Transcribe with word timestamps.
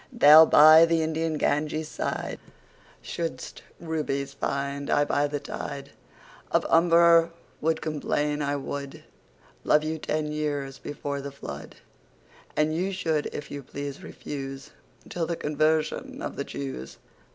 Thou 0.11 0.47
by 0.47 0.87
the 0.87 1.03
Indian 1.03 1.37
Ganges 1.37 1.99
sideShould'st 3.03 3.61
Rubies 3.79 4.33
find: 4.33 4.89
I 4.89 5.05
by 5.05 5.27
the 5.27 5.39
TideOf 5.39 5.89
Humber 6.67 7.29
would 7.61 7.81
complain. 7.83 8.41
I 8.41 8.55
wouldLove 8.55 9.83
you 9.83 9.99
ten 9.99 10.31
years 10.31 10.79
before 10.79 11.21
the 11.21 11.31
Flood:And 11.31 12.75
you 12.75 12.91
should 12.91 13.27
if 13.31 13.51
you 13.51 13.61
please 13.61 13.99
refuseTill 13.99 15.27
the 15.27 15.35
Conversion 15.35 16.23
of 16.23 16.35
the 16.35 16.45
Jews. 16.45 16.97